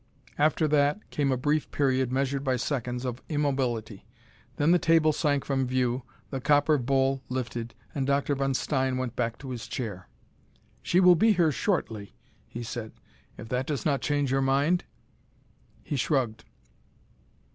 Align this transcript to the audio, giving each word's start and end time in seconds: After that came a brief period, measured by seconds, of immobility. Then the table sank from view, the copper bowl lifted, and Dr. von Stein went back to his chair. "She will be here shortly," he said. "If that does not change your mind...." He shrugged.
After 0.39 0.67
that 0.67 1.11
came 1.11 1.31
a 1.31 1.37
brief 1.37 1.69
period, 1.69 2.11
measured 2.11 2.43
by 2.43 2.55
seconds, 2.55 3.05
of 3.05 3.21
immobility. 3.29 4.07
Then 4.55 4.71
the 4.71 4.79
table 4.79 5.13
sank 5.13 5.45
from 5.45 5.67
view, 5.67 6.01
the 6.31 6.41
copper 6.41 6.79
bowl 6.79 7.21
lifted, 7.29 7.75
and 7.93 8.07
Dr. 8.07 8.33
von 8.33 8.55
Stein 8.55 8.97
went 8.97 9.15
back 9.15 9.37
to 9.37 9.51
his 9.51 9.67
chair. 9.67 10.07
"She 10.81 10.99
will 10.99 11.13
be 11.13 11.33
here 11.33 11.51
shortly," 11.51 12.15
he 12.47 12.63
said. 12.63 12.93
"If 13.37 13.47
that 13.49 13.67
does 13.67 13.85
not 13.85 14.01
change 14.01 14.31
your 14.31 14.41
mind...." 14.41 14.85
He 15.83 15.95
shrugged. 15.97 16.45